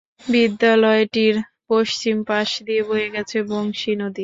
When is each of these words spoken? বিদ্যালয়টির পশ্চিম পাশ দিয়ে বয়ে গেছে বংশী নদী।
বিদ্যালয়টির 0.25 1.35
পশ্চিম 1.69 2.17
পাশ 2.29 2.49
দিয়ে 2.67 2.81
বয়ে 2.89 3.07
গেছে 3.15 3.37
বংশী 3.49 3.91
নদী। 3.95 4.19